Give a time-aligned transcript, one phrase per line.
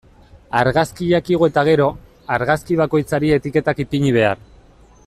[0.61, 1.89] Argazkiak igo eta gero,
[2.39, 4.43] argazki bakoitzari etiketak ipini behar.